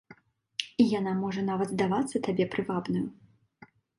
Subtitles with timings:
[0.83, 3.05] І яна можа нават здавацца табе прывабнаю.